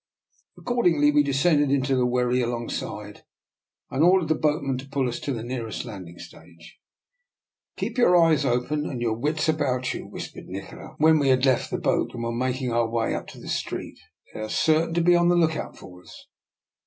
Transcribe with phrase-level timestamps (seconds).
[0.57, 3.23] Accordingly we descended into the wherry alongside,
[3.91, 6.79] and ordered the boatman to pull us to the nearest landing stage."
[7.77, 9.51] Keep your eyes open and your wits DR.
[9.51, 10.05] NIKOLA'S EXPERIMENT.
[10.09, 12.89] 137 about you," whispered Nikola, when we had left the boat and were making our
[12.89, 13.99] way up to the street."
[14.33, 16.25] They are certain to be on the lookout for us."